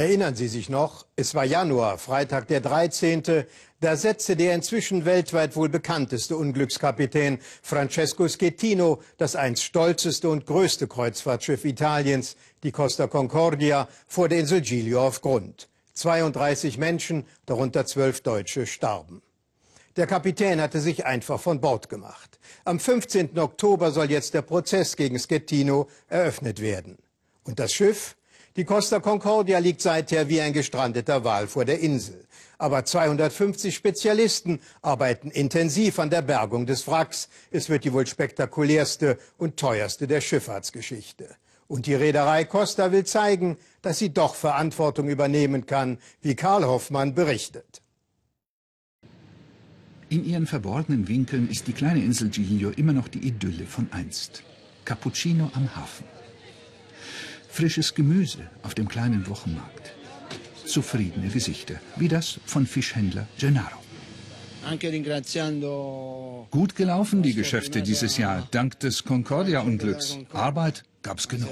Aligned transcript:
Erinnern 0.00 0.34
Sie 0.34 0.48
sich 0.48 0.70
noch? 0.70 1.04
Es 1.14 1.34
war 1.34 1.44
Januar, 1.44 1.98
Freitag 1.98 2.48
der 2.48 2.62
13. 2.62 3.44
Da 3.80 3.96
setzte 3.96 4.34
der 4.34 4.54
inzwischen 4.54 5.04
weltweit 5.04 5.56
wohl 5.56 5.68
bekannteste 5.68 6.38
Unglückskapitän 6.38 7.38
Francesco 7.60 8.26
Schettino 8.26 9.02
das 9.18 9.36
einst 9.36 9.62
stolzeste 9.62 10.30
und 10.30 10.46
größte 10.46 10.88
Kreuzfahrtschiff 10.88 11.66
Italiens, 11.66 12.36
die 12.62 12.72
Costa 12.72 13.08
Concordia, 13.08 13.88
vor 14.06 14.30
der 14.30 14.38
Insel 14.38 14.62
Giglio 14.62 15.06
auf 15.06 15.20
Grund. 15.20 15.68
32 15.92 16.78
Menschen, 16.78 17.26
darunter 17.44 17.84
zwölf 17.84 18.22
Deutsche, 18.22 18.66
starben. 18.66 19.20
Der 19.96 20.06
Kapitän 20.06 20.62
hatte 20.62 20.80
sich 20.80 21.04
einfach 21.04 21.38
von 21.38 21.60
Bord 21.60 21.90
gemacht. 21.90 22.38
Am 22.64 22.80
15. 22.80 23.38
Oktober 23.38 23.90
soll 23.90 24.10
jetzt 24.10 24.32
der 24.32 24.40
Prozess 24.40 24.96
gegen 24.96 25.18
Schettino 25.18 25.88
eröffnet 26.08 26.62
werden. 26.62 26.96
Und 27.44 27.58
das 27.58 27.74
Schiff? 27.74 28.16
Die 28.56 28.64
Costa 28.64 28.98
Concordia 28.98 29.60
liegt 29.60 29.80
seither 29.80 30.28
wie 30.28 30.40
ein 30.40 30.52
gestrandeter 30.52 31.22
Wal 31.22 31.46
vor 31.46 31.64
der 31.64 31.78
Insel. 31.78 32.26
Aber 32.58 32.84
250 32.84 33.72
Spezialisten 33.72 34.58
arbeiten 34.82 35.30
intensiv 35.30 36.00
an 36.00 36.10
der 36.10 36.22
Bergung 36.22 36.66
des 36.66 36.88
Wracks. 36.88 37.28
Es 37.52 37.68
wird 37.68 37.84
die 37.84 37.92
wohl 37.92 38.08
spektakulärste 38.08 39.18
und 39.38 39.56
teuerste 39.56 40.08
der 40.08 40.20
Schifffahrtsgeschichte. 40.20 41.28
Und 41.68 41.86
die 41.86 41.94
Reederei 41.94 42.44
Costa 42.44 42.90
will 42.90 43.04
zeigen, 43.04 43.56
dass 43.82 44.00
sie 44.00 44.12
doch 44.12 44.34
Verantwortung 44.34 45.08
übernehmen 45.08 45.66
kann, 45.66 45.98
wie 46.20 46.34
Karl 46.34 46.64
Hoffmann 46.64 47.14
berichtet. 47.14 47.82
In 50.08 50.24
ihren 50.24 50.48
verborgenen 50.48 51.06
Winkeln 51.06 51.48
ist 51.48 51.68
die 51.68 51.72
kleine 51.72 52.02
Insel 52.02 52.30
Giglio 52.30 52.70
immer 52.70 52.92
noch 52.92 53.06
die 53.06 53.20
Idylle 53.20 53.66
von 53.66 53.86
einst. 53.92 54.42
Cappuccino 54.84 55.52
am 55.54 55.76
Hafen 55.76 56.04
frisches 57.60 57.94
Gemüse 57.94 58.38
auf 58.62 58.74
dem 58.74 58.88
kleinen 58.88 59.28
Wochenmarkt. 59.28 59.92
Zufriedene 60.64 61.28
Gesichter, 61.28 61.74
wie 61.96 62.08
das 62.08 62.40
von 62.46 62.66
Fischhändler 62.66 63.28
Gennaro. 63.38 63.76
Gut 66.50 66.74
gelaufen 66.74 67.20
die 67.20 67.34
Geschäfte 67.34 67.82
dieses 67.82 68.16
Jahr, 68.16 68.48
dank 68.50 68.80
des 68.80 69.04
Concordia-Unglücks. 69.04 70.16
Arbeit 70.32 70.84
gab's 71.02 71.28
genug. 71.28 71.50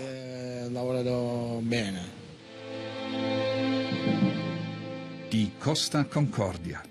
Die 5.32 5.50
Costa 5.60 6.04
Concordia. 6.04 6.82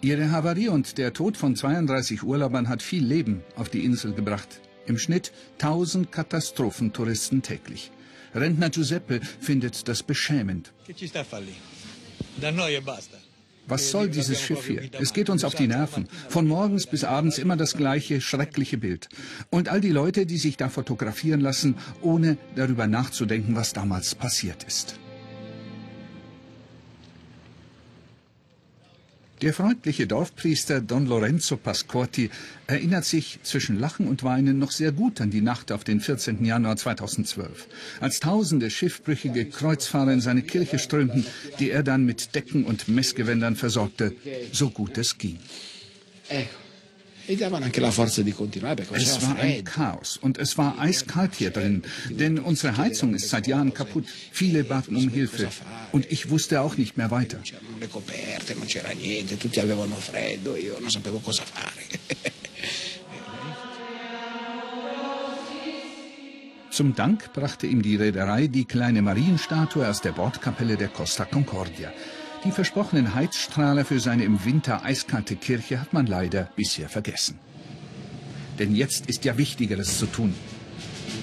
Ihre 0.00 0.30
Havarie 0.30 0.68
und 0.68 0.96
der 0.96 1.12
Tod 1.12 1.36
von 1.36 1.56
32 1.56 2.22
Urlaubern 2.22 2.70
hat 2.70 2.80
viel 2.80 3.04
Leben 3.04 3.42
auf 3.54 3.68
die 3.68 3.84
Insel 3.84 4.14
gebracht. 4.14 4.62
Im 4.86 4.96
Schnitt 4.96 5.30
1000 5.58 6.10
Katastrophentouristen 6.10 7.42
täglich. 7.42 7.90
Rentner 8.36 8.70
Giuseppe 8.70 9.20
findet 9.40 9.88
das 9.88 10.02
beschämend. 10.02 10.72
Was 13.68 13.90
soll 13.90 14.08
dieses 14.08 14.40
Schiff 14.40 14.66
hier? 14.66 14.82
Es 15.00 15.12
geht 15.12 15.28
uns 15.28 15.42
auf 15.42 15.54
die 15.54 15.66
Nerven. 15.66 16.08
Von 16.28 16.46
morgens 16.46 16.86
bis 16.86 17.02
abends 17.02 17.38
immer 17.38 17.56
das 17.56 17.76
gleiche 17.76 18.20
schreckliche 18.20 18.78
Bild. 18.78 19.08
Und 19.50 19.68
all 19.68 19.80
die 19.80 19.90
Leute, 19.90 20.24
die 20.26 20.38
sich 20.38 20.56
da 20.56 20.68
fotografieren 20.68 21.40
lassen, 21.40 21.76
ohne 22.00 22.36
darüber 22.54 22.86
nachzudenken, 22.86 23.56
was 23.56 23.72
damals 23.72 24.14
passiert 24.14 24.62
ist. 24.64 25.00
Der 29.42 29.52
freundliche 29.52 30.06
Dorfpriester 30.06 30.80
Don 30.80 31.04
Lorenzo 31.04 31.58
Pascotti 31.58 32.30
erinnert 32.66 33.04
sich 33.04 33.38
zwischen 33.42 33.78
Lachen 33.78 34.08
und 34.08 34.22
Weinen 34.22 34.58
noch 34.58 34.70
sehr 34.70 34.92
gut 34.92 35.20
an 35.20 35.30
die 35.30 35.42
Nacht 35.42 35.72
auf 35.72 35.84
den 35.84 36.00
14. 36.00 36.42
Januar 36.42 36.78
2012, 36.78 37.66
als 38.00 38.20
tausende 38.20 38.70
schiffbrüchige 38.70 39.44
Kreuzfahrer 39.44 40.14
in 40.14 40.22
seine 40.22 40.40
Kirche 40.40 40.78
strömten, 40.78 41.26
die 41.58 41.70
er 41.70 41.82
dann 41.82 42.06
mit 42.06 42.34
Decken 42.34 42.64
und 42.64 42.88
Messgewändern 42.88 43.56
versorgte, 43.56 44.16
so 44.52 44.70
gut 44.70 44.96
es 44.96 45.18
ging. 45.18 45.38
Es 47.28 47.40
war 49.22 49.36
ein 49.36 49.64
Chaos 49.64 50.16
und 50.16 50.38
es 50.38 50.58
war 50.58 50.78
eiskalt 50.78 51.34
hier 51.34 51.50
drin, 51.50 51.82
denn 52.10 52.38
unsere 52.38 52.76
Heizung 52.76 53.14
ist 53.14 53.28
seit 53.28 53.46
Jahren 53.46 53.74
kaputt. 53.74 54.04
Viele 54.30 54.64
baten 54.64 54.96
um 54.96 55.08
Hilfe 55.08 55.48
und 55.92 56.10
ich 56.10 56.30
wusste 56.30 56.60
auch 56.60 56.76
nicht 56.76 56.96
mehr 56.96 57.10
weiter. 57.10 57.38
Zum 66.70 66.94
Dank 66.94 67.32
brachte 67.32 67.66
ihm 67.66 67.80
die 67.80 67.96
Reederei 67.96 68.48
die 68.48 68.66
kleine 68.66 69.00
Marienstatue 69.00 69.88
aus 69.88 70.02
der 70.02 70.12
Bordkapelle 70.12 70.76
der 70.76 70.88
Costa 70.88 71.24
Concordia. 71.24 71.90
Die 72.46 72.52
versprochenen 72.52 73.12
Heizstrahler 73.16 73.84
für 73.84 73.98
seine 73.98 74.22
im 74.22 74.44
Winter 74.44 74.84
eiskalte 74.84 75.34
Kirche 75.34 75.80
hat 75.80 75.92
man 75.92 76.06
leider 76.06 76.48
bisher 76.54 76.88
vergessen. 76.88 77.40
Denn 78.60 78.72
jetzt 78.72 79.06
ist 79.06 79.24
ja 79.24 79.36
Wichtigeres 79.36 79.98
zu 79.98 80.06
tun. 80.06 80.32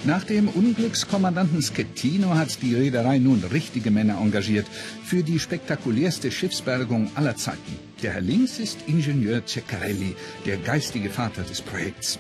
Nach 0.03 0.25
dem 0.25 0.50
Unglückskommandanten 0.50 1.62
Schettino 1.62 2.35
hat 2.35 2.62
die 2.62 2.75
Reederei 2.75 3.19
nun 3.19 3.41
richtige 3.41 3.89
Männer 3.89 4.17
engagiert 4.19 4.67
für 5.06 5.23
die 5.23 5.39
spektakulärste 5.39 6.29
Schiffsbergung 6.29 7.09
aller 7.16 7.38
Zeiten. 7.38 7.79
Der 8.01 8.12
Herr 8.12 8.22
links 8.22 8.59
ist 8.59 8.79
Ingenieur 8.88 9.45
Ceccarelli, 9.45 10.17
der 10.45 10.57
geistige 10.57 11.09
Vater 11.09 11.44
des 11.44 11.62
Projekts. 11.62 12.19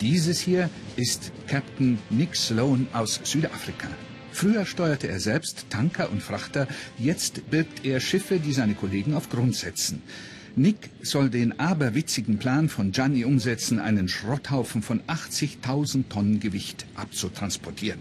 Dieses 0.00 0.40
hier 0.40 0.70
ist 0.96 1.32
Captain 1.48 1.98
Nick 2.08 2.34
Sloan 2.34 2.86
aus 2.94 3.20
Südafrika. 3.24 3.88
Früher 4.32 4.66
steuerte 4.66 5.08
er 5.08 5.20
selbst 5.20 5.66
Tanker 5.70 6.10
und 6.10 6.22
Frachter, 6.22 6.68
jetzt 6.98 7.50
birgt 7.50 7.84
er 7.84 8.00
Schiffe, 8.00 8.38
die 8.38 8.52
seine 8.52 8.74
Kollegen 8.74 9.14
auf 9.14 9.30
Grund 9.30 9.56
setzen. 9.56 10.02
Nick 10.56 10.90
soll 11.02 11.30
den 11.30 11.58
aberwitzigen 11.60 12.38
Plan 12.38 12.68
von 12.68 12.92
Gianni 12.92 13.24
umsetzen, 13.24 13.78
einen 13.78 14.08
Schrotthaufen 14.08 14.82
von 14.82 15.00
80.000 15.02 16.08
Tonnen 16.08 16.40
Gewicht 16.40 16.86
abzutransportieren. 16.96 18.00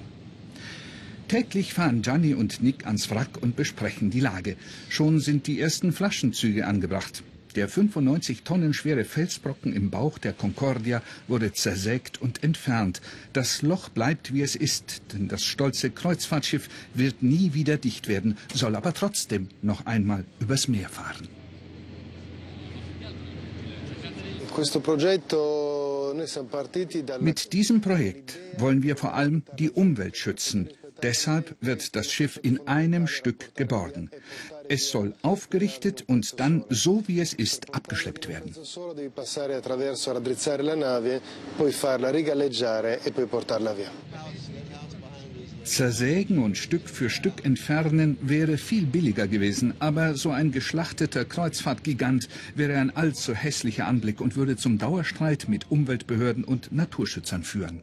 Täglich 1.27 1.73
fahren 1.73 2.01
Gianni 2.01 2.33
und 2.33 2.63
Nick 2.63 2.85
ans 2.85 3.09
Wrack 3.11 3.37
und 3.41 3.55
besprechen 3.55 4.09
die 4.09 4.21
Lage. 4.21 4.55
Schon 4.89 5.19
sind 5.19 5.45
die 5.47 5.59
ersten 5.59 5.91
Flaschenzüge 5.91 6.65
angebracht. 6.65 7.21
Der 7.57 7.67
95 7.67 8.43
Tonnen 8.43 8.71
schwere 8.75 9.03
Felsbrocken 9.03 9.73
im 9.73 9.89
Bauch 9.89 10.19
der 10.19 10.31
Concordia 10.31 11.01
wurde 11.27 11.53
zersägt 11.53 12.21
und 12.21 12.43
entfernt. 12.43 13.01
Das 13.33 13.63
Loch 13.63 13.89
bleibt, 13.89 14.31
wie 14.31 14.43
es 14.43 14.55
ist, 14.55 15.01
denn 15.11 15.27
das 15.27 15.43
stolze 15.43 15.89
Kreuzfahrtschiff 15.89 16.69
wird 16.93 17.23
nie 17.23 17.55
wieder 17.55 17.77
dicht 17.77 18.07
werden, 18.07 18.37
soll 18.53 18.75
aber 18.75 18.93
trotzdem 18.93 19.47
noch 19.63 19.87
einmal 19.87 20.23
übers 20.39 20.67
Meer 20.67 20.87
fahren. 20.87 21.27
Mit 27.19 27.53
diesem 27.53 27.81
Projekt 27.81 28.37
wollen 28.59 28.83
wir 28.83 28.95
vor 28.97 29.15
allem 29.15 29.41
die 29.57 29.71
Umwelt 29.71 30.15
schützen. 30.15 30.69
Deshalb 31.03 31.55
wird 31.61 31.95
das 31.95 32.11
Schiff 32.11 32.39
in 32.41 32.67
einem 32.67 33.07
Stück 33.07 33.55
geborgen. 33.55 34.09
Es 34.69 34.89
soll 34.89 35.13
aufgerichtet 35.21 36.03
und 36.07 36.39
dann, 36.39 36.65
so 36.69 37.03
wie 37.07 37.19
es 37.21 37.33
ist, 37.33 37.73
abgeschleppt 37.73 38.27
werden. 38.27 38.53
Zersägen 45.63 46.39
und 46.39 46.57
Stück 46.57 46.89
für 46.89 47.09
Stück 47.09 47.45
entfernen 47.45 48.17
wäre 48.21 48.57
viel 48.57 48.85
billiger 48.85 49.27
gewesen, 49.27 49.73
aber 49.79 50.15
so 50.15 50.31
ein 50.31 50.51
geschlachteter 50.51 51.25
Kreuzfahrtgigant 51.25 52.29
wäre 52.55 52.77
ein 52.77 52.95
allzu 52.95 53.33
hässlicher 53.33 53.85
Anblick 53.85 54.21
und 54.21 54.37
würde 54.37 54.55
zum 54.55 54.77
Dauerstreit 54.77 55.49
mit 55.49 55.69
Umweltbehörden 55.69 56.45
und 56.45 56.71
Naturschützern 56.71 57.43
führen. 57.43 57.81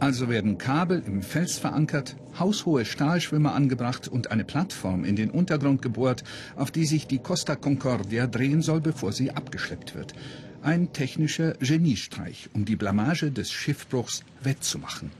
Also 0.00 0.28
werden 0.28 0.58
Kabel 0.58 1.02
im 1.04 1.22
Fels 1.22 1.58
verankert, 1.58 2.14
haushohe 2.38 2.84
Stahlschwimmer 2.84 3.54
angebracht 3.54 4.06
und 4.06 4.30
eine 4.30 4.44
Plattform 4.44 5.04
in 5.04 5.16
den 5.16 5.30
Untergrund 5.30 5.82
gebohrt, 5.82 6.22
auf 6.54 6.70
die 6.70 6.86
sich 6.86 7.08
die 7.08 7.18
Costa 7.18 7.56
Concordia 7.56 8.28
drehen 8.28 8.62
soll, 8.62 8.80
bevor 8.80 9.12
sie 9.12 9.32
abgeschleppt 9.32 9.96
wird. 9.96 10.14
Ein 10.62 10.92
technischer 10.92 11.54
Geniestreich, 11.54 12.48
um 12.54 12.64
die 12.64 12.76
Blamage 12.76 13.32
des 13.32 13.50
Schiffbruchs 13.50 14.22
wettzumachen. 14.40 15.10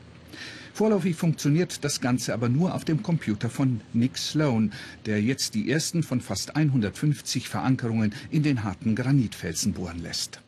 Vorläufig 0.75 1.17
funktioniert 1.17 1.83
das 1.83 2.01
Ganze 2.01 2.33
aber 2.33 2.49
nur 2.49 2.73
auf 2.73 2.85
dem 2.85 3.03
Computer 3.03 3.51
von 3.51 3.81
Nick 3.93 4.17
Sloan, 4.17 4.73
der 5.07 5.21
jetzt 5.21 5.57
die 5.57 5.69
ersten 5.69 6.05
von 6.05 6.21
fast 6.21 6.55
150 6.55 7.49
Verankerungen 7.49 8.15
in 8.31 8.45
den 8.45 8.63
harten 8.63 8.95
Granitfelsen 8.95 9.73
bohren 9.73 10.01
lässt. 10.01 10.41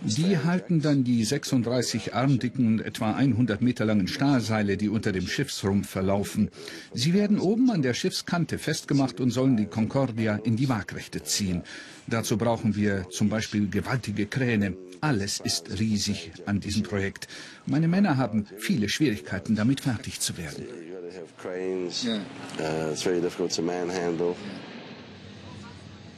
Die 0.00 0.38
halten 0.38 0.80
dann 0.80 1.04
die 1.04 1.24
36 1.24 2.14
armdicken 2.14 2.66
und 2.66 2.80
etwa 2.80 3.12
100 3.12 3.62
Meter 3.62 3.84
langen 3.84 4.08
Stahlseile, 4.08 4.76
die 4.76 4.88
unter 4.88 5.12
dem 5.12 5.26
Schiffsrumpf 5.26 5.88
verlaufen. 5.88 6.50
Sie 6.92 7.14
werden 7.14 7.38
oben 7.38 7.70
an 7.70 7.82
der 7.82 7.94
Schiffskante 7.94 8.58
festgemacht 8.58 9.20
und 9.20 9.30
sollen 9.30 9.56
die 9.56 9.66
Concordia 9.66 10.36
in 10.36 10.56
die 10.56 10.68
Waagrechte 10.68 11.22
ziehen. 11.22 11.62
Dazu 12.06 12.36
brauchen 12.36 12.74
wir 12.74 13.06
zum 13.10 13.28
Beispiel 13.28 13.68
gewaltige 13.68 14.26
Kräne. 14.26 14.76
Alles 15.00 15.40
ist 15.40 15.78
riesig 15.78 16.32
an 16.46 16.60
diesem 16.60 16.82
Projekt. 16.82 17.28
Meine 17.66 17.88
Männer 17.88 18.16
haben 18.16 18.46
viele 18.58 18.88
Schwierigkeiten, 18.88 19.54
damit 19.54 19.80
fertig 19.80 20.20
zu 20.20 20.36
werden. 20.36 20.64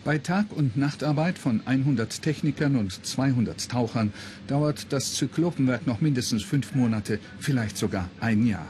Bei 0.04 0.18
Tag- 0.18 0.52
und 0.52 0.76
Nachtarbeit 0.76 1.38
von 1.38 1.62
100 1.64 2.20
Technikern 2.20 2.76
und 2.76 3.06
200 3.06 3.70
Tauchern 3.70 4.12
dauert 4.46 4.92
das 4.92 5.14
Zyklopenwerk 5.14 5.86
noch 5.86 6.02
mindestens 6.02 6.42
fünf 6.42 6.74
Monate, 6.74 7.18
vielleicht 7.38 7.78
sogar 7.78 8.10
ein 8.20 8.46
Jahr. 8.46 8.66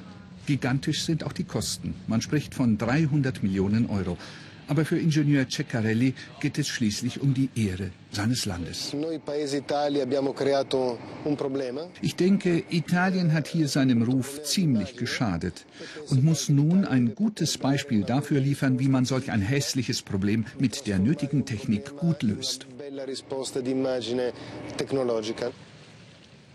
Gigantisch 0.47 1.03
sind 1.03 1.25
auch 1.25 1.33
die 1.33 1.43
Kosten. 1.43 1.95
Man 2.07 2.21
spricht 2.21 2.55
von 2.55 2.79
300 2.79 3.43
Millionen 3.43 3.87
Euro. 3.87 4.17
Aber 4.69 4.85
für 4.85 4.99
Ingenieur 4.99 5.49
Ceccarelli 5.49 6.15
geht 6.41 6.59
es 6.59 6.69
schließlich 6.69 7.21
um 7.21 7.35
die 7.35 7.51
Ehre 7.55 7.91
seines 8.11 8.47
Landes. 8.47 8.95
Ich 12.03 12.17
denke, 12.17 12.65
Italien 12.71 13.33
hat 13.33 13.49
hier 13.49 13.69
seinem 13.69 14.03
Ruf 14.03 14.43
ziemlich 14.45 14.97
geschadet 14.97 15.67
und 16.11 16.25
muss 16.25 16.49
nun 16.49 16.85
ein 16.85 17.15
gutes 17.15 17.59
Beispiel 17.59 18.05
dafür 18.05 18.41
liefern, 18.41 18.79
wie 18.79 18.89
man 18.89 19.05
solch 19.05 19.31
ein 19.31 19.43
hässliches 19.43 20.03
Problem 20.03 20.47
mit 20.59 20.87
der 20.87 20.99
nötigen 20.99 21.45
Technik 21.45 21.97
gut 21.97 22.23
löst. 22.23 22.67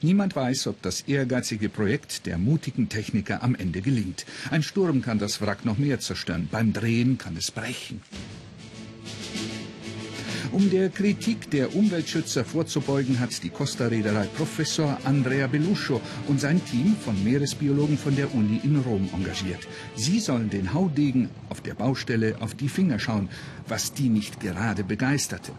Niemand 0.01 0.35
weiß, 0.35 0.67
ob 0.67 0.81
das 0.81 1.01
ehrgeizige 1.01 1.67
Projekt 1.67 2.25
der 2.25 2.37
mutigen 2.37 2.87
Techniker 2.87 3.43
am 3.43 3.55
Ende 3.55 3.81
gelingt. 3.81 4.25
Ein 4.49 4.63
Sturm 4.63 5.01
kann 5.01 5.19
das 5.19 5.41
Wrack 5.41 5.65
noch 5.65 5.77
mehr 5.77 5.99
zerstören. 5.99 6.47
Beim 6.49 6.71
Drehen 6.71 7.17
kann 7.17 7.35
es 7.35 7.51
brechen. 7.51 8.01
Um 10.51 10.71
der 10.71 10.89
Kritik 10.89 11.51
der 11.51 11.75
Umweltschützer 11.75 12.43
vorzubeugen, 12.43 13.19
hat 13.19 13.43
die 13.43 13.49
Costa-Reederei 13.49 14.25
Professor 14.35 14.97
Andrea 15.03 15.45
Beluscio 15.45 16.01
und 16.27 16.41
sein 16.41 16.63
Team 16.65 16.95
von 16.95 17.23
Meeresbiologen 17.23 17.97
von 17.97 18.15
der 18.15 18.33
Uni 18.33 18.59
in 18.63 18.77
Rom 18.77 19.07
engagiert. 19.13 19.67
Sie 19.95 20.19
sollen 20.19 20.49
den 20.49 20.73
Haudegen 20.73 21.29
auf 21.49 21.61
der 21.61 21.75
Baustelle 21.75 22.37
auf 22.39 22.55
die 22.55 22.69
Finger 22.69 22.97
schauen, 22.97 23.29
was 23.67 23.93
die 23.93 24.09
nicht 24.09 24.39
gerade 24.39 24.83
begeisterte. 24.83 25.51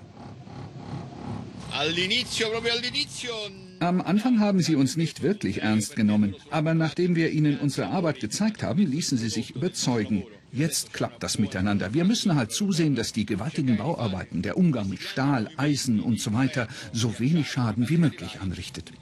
All'inizio, 1.72 2.50
proprio 2.50 2.72
all'inizio 2.72 3.69
am 3.80 4.00
Anfang 4.00 4.40
haben 4.40 4.60
sie 4.60 4.76
uns 4.76 4.96
nicht 4.96 5.22
wirklich 5.22 5.62
ernst 5.62 5.96
genommen, 5.96 6.36
aber 6.50 6.74
nachdem 6.74 7.16
wir 7.16 7.30
ihnen 7.30 7.58
unsere 7.58 7.88
Arbeit 7.88 8.20
gezeigt 8.20 8.62
haben, 8.62 8.86
ließen 8.86 9.18
sie 9.18 9.28
sich 9.28 9.56
überzeugen. 9.56 10.24
Jetzt 10.52 10.92
klappt 10.92 11.22
das 11.22 11.38
miteinander. 11.38 11.94
Wir 11.94 12.04
müssen 12.04 12.34
halt 12.34 12.50
zusehen, 12.50 12.96
dass 12.96 13.12
die 13.12 13.24
gewaltigen 13.24 13.76
Bauarbeiten, 13.76 14.42
der 14.42 14.56
Umgang 14.56 14.88
mit 14.88 15.00
Stahl, 15.00 15.48
Eisen 15.56 16.00
und 16.00 16.20
so 16.20 16.32
weiter, 16.32 16.66
so 16.92 17.18
wenig 17.20 17.50
Schaden 17.50 17.88
wie 17.88 17.98
möglich 17.98 18.40
anrichtet. 18.40 18.92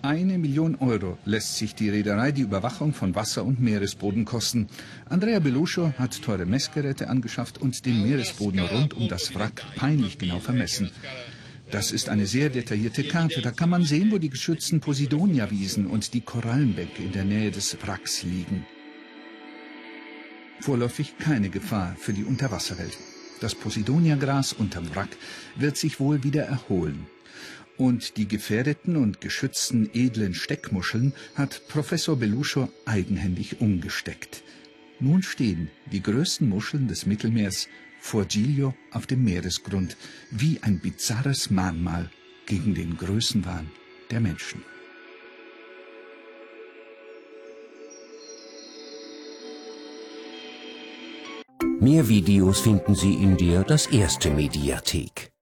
Eine 0.00 0.38
Million 0.38 0.74
Euro 0.76 1.18
lässt 1.24 1.56
sich 1.56 1.74
die 1.74 1.88
Reederei 1.88 2.30
die 2.32 2.42
Überwachung 2.42 2.92
von 2.92 3.14
Wasser 3.14 3.44
und 3.44 3.60
Meeresboden 3.60 4.24
kosten. 4.24 4.68
Andrea 5.08 5.38
Beluscio 5.38 5.94
hat 5.98 6.20
teure 6.20 6.44
Messgeräte 6.44 7.08
angeschafft 7.08 7.58
und 7.58 7.86
den 7.86 8.02
Meeresboden 8.02 8.60
rund 8.60 8.92
um 8.94 9.08
das 9.08 9.34
Wrack 9.34 9.64
peinlich 9.76 10.18
genau 10.18 10.40
vermessen. 10.40 10.90
Das 11.70 11.92
ist 11.92 12.08
eine 12.08 12.26
sehr 12.26 12.50
detaillierte 12.50 13.04
Karte. 13.04 13.40
Da 13.40 13.50
kann 13.50 13.70
man 13.70 13.84
sehen, 13.84 14.12
wo 14.12 14.18
die 14.18 14.30
geschützten 14.30 14.80
Posidonia-Wiesen 14.80 15.86
und 15.86 16.14
die 16.14 16.20
Korallenbänke 16.20 17.02
in 17.02 17.12
der 17.12 17.24
Nähe 17.24 17.50
des 17.50 17.76
Wracks 17.82 18.22
liegen. 18.22 18.66
Vorläufig 20.60 21.18
keine 21.18 21.50
Gefahr 21.50 21.96
für 21.98 22.12
die 22.12 22.24
Unterwasserwelt. 22.24 22.96
Das 23.40 23.54
Posidonia-Gras 23.54 24.52
unterm 24.52 24.94
Wrack 24.94 25.16
wird 25.56 25.76
sich 25.76 26.00
wohl 26.00 26.22
wieder 26.22 26.44
erholen. 26.44 27.06
Und 27.76 28.16
die 28.18 28.28
gefährdeten 28.28 28.96
und 28.96 29.20
geschützten 29.20 29.90
edlen 29.92 30.34
Steckmuscheln 30.34 31.12
hat 31.34 31.66
Professor 31.68 32.16
Beluscho 32.16 32.68
eigenhändig 32.86 33.60
umgesteckt. 33.60 34.44
Nun 35.00 35.24
stehen 35.24 35.70
die 35.90 36.02
größten 36.02 36.48
Muscheln 36.48 36.86
des 36.86 37.04
Mittelmeers 37.04 37.68
vor 38.04 38.26
Giglio 38.26 38.74
auf 38.90 39.06
dem 39.06 39.24
Meeresgrund, 39.24 39.96
wie 40.30 40.62
ein 40.62 40.78
bizarres 40.78 41.50
Mahnmal 41.50 42.10
gegen 42.44 42.74
den 42.74 42.98
Größenwahn 42.98 43.70
der 44.10 44.20
Menschen. 44.20 44.62
Mehr 51.80 52.06
Videos 52.06 52.60
finden 52.60 52.94
Sie 52.94 53.14
in 53.14 53.38
der 53.38 53.64
Das 53.64 53.86
Erste 53.86 54.30
Mediathek. 54.30 55.33